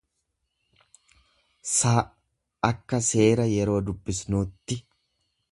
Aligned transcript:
s 1.73 1.75
akka 2.71 3.03
seera 3.11 3.49
yeroo 3.53 3.79
dubbisnuutti. 3.91 4.83